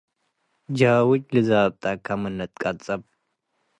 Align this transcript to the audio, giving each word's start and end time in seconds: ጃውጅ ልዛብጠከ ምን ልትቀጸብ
ጃውጅ 0.77 1.23
ልዛብጠከ 1.35 2.05
ምን 2.21 2.33
ልትቀጸብ 2.39 3.01